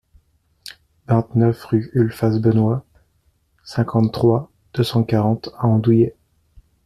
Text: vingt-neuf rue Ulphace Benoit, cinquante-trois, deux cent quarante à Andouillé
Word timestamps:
vingt-neuf 1.07 1.63
rue 1.65 1.91
Ulphace 1.93 2.39
Benoit, 2.39 2.83
cinquante-trois, 3.63 4.49
deux 4.73 4.81
cent 4.83 5.03
quarante 5.03 5.49
à 5.59 5.67
Andouillé 5.67 6.15